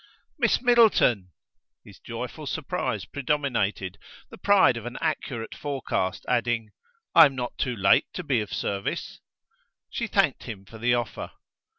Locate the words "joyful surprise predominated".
1.99-3.99